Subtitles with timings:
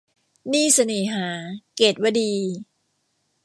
[0.49, 1.27] หนี้เสน่หา-
[1.77, 2.31] เกตุวดี